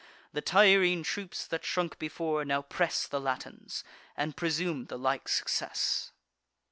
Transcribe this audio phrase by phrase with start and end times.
[0.33, 3.83] The Tyrrhene troops, that shrunk before, now press The Latins,
[4.17, 6.11] and presume the like success.